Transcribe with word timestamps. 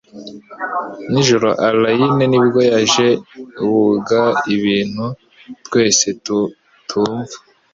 Nijoro 1.11 1.49
Allayne 1.67 2.23
nibwo 2.31 2.59
yajeaugaibintu 2.73 5.05
twese 5.65 6.07
tu 6.25 6.37
tumva. 6.89 7.37